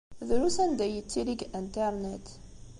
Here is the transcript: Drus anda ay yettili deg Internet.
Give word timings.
Drus 0.27 0.55
anda 0.63 0.83
ay 0.85 0.93
yettili 0.95 1.35
deg 1.35 1.41
Internet. 1.61 2.25